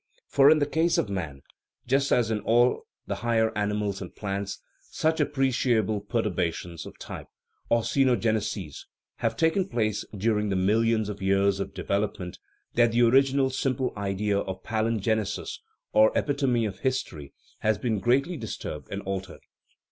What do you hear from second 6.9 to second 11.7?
type (or cenogeneses) have taken place during the millions of years